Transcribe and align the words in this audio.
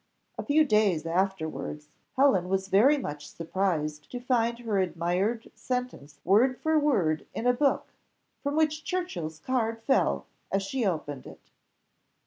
A 0.35 0.43
few 0.43 0.65
days 0.65 1.05
afterwards, 1.05 1.89
Helen 2.15 2.49
was 2.49 2.69
very 2.69 2.97
much 2.97 3.27
surprised 3.27 4.09
to 4.09 4.19
find 4.19 4.57
her 4.57 4.79
admired 4.79 5.51
sentence 5.53 6.19
word 6.25 6.59
for 6.59 6.79
word 6.79 7.27
in 7.35 7.45
a 7.45 7.53
book, 7.53 7.93
from 8.41 8.55
which 8.55 8.83
Churchill's 8.83 9.37
card 9.37 9.79
fell 9.83 10.25
as 10.51 10.63
she 10.63 10.83
opened 10.87 11.27
it. 11.27 11.51